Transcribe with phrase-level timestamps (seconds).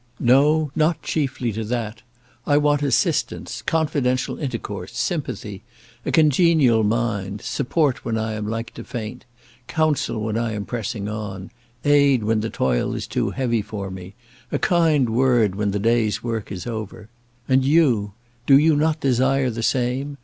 [0.19, 2.01] "No; not chiefly to that.
[2.47, 5.61] I want assistance, confidential intercourse, sympathy,
[6.07, 9.25] a congenial mind, support when I am like to faint,
[9.67, 11.51] counsel when I am pressing on,
[11.85, 14.15] aid when the toil is too heavy for me,
[14.51, 17.07] a kind word when the day's work is over.
[17.47, 18.13] And you,
[18.47, 20.17] do you not desire the same?